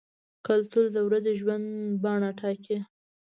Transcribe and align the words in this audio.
کلتور 0.47 0.85
د 0.93 0.97
ورځني 1.07 1.33
ژوند 1.41 1.67
بڼه 2.03 2.29
ټاکي. 2.39 2.77